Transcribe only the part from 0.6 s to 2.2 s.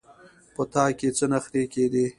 تا کې څه نخرې کېدې.